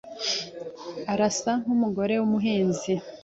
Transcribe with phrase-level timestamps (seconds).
[1.11, 2.93] Arasa nkumugore wumuhinzi.